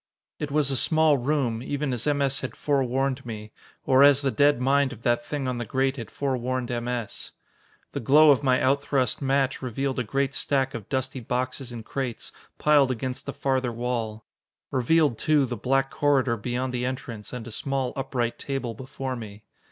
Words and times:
It 0.39 0.49
was 0.49 0.71
a 0.71 0.77
small 0.77 1.17
room, 1.17 1.61
even 1.61 1.93
as 1.93 2.07
M. 2.07 2.23
S. 2.23 2.41
had 2.41 2.55
forewarned 2.57 3.23
me 3.23 3.51
or 3.85 4.01
as 4.01 4.23
the 4.23 4.31
dead 4.31 4.59
mind 4.59 4.91
of 4.93 5.03
that 5.03 5.23
thing 5.23 5.47
on 5.47 5.59
the 5.59 5.63
grate 5.63 5.97
had 5.97 6.09
forewarned 6.09 6.71
M. 6.71 6.87
S. 6.87 7.33
The 7.91 7.99
glow 7.99 8.31
of 8.31 8.41
my 8.41 8.59
out 8.59 8.81
thrust 8.81 9.21
match 9.21 9.61
revealed 9.61 9.99
a 9.99 10.03
great 10.03 10.33
stack 10.33 10.73
of 10.73 10.89
dusty 10.89 11.19
boxes 11.19 11.71
and 11.71 11.85
crates, 11.85 12.31
piled 12.57 12.89
against 12.89 13.27
the 13.27 13.31
farther 13.33 13.71
wall. 13.71 14.25
Revealed, 14.71 15.19
too, 15.19 15.45
the 15.45 15.55
black 15.55 15.91
corridor 15.91 16.35
beyond 16.35 16.73
the 16.73 16.83
entrance, 16.83 17.31
and 17.31 17.45
a 17.45 17.51
small, 17.51 17.93
upright 17.95 18.39
table 18.39 18.73
before 18.73 19.15
me. 19.15 19.43